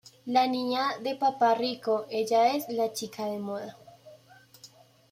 [0.25, 3.77] La "niña de papá rico", ella es la chica de moda.